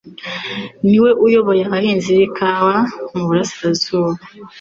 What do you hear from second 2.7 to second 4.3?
mu ntara y'iburasirazuba